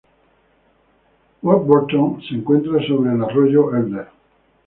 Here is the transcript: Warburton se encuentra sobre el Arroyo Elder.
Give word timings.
Warburton 1.43 2.23
se 2.23 2.33
encuentra 2.33 2.83
sobre 2.87 3.13
el 3.13 3.23
Arroyo 3.23 3.75
Elder. 3.77 4.07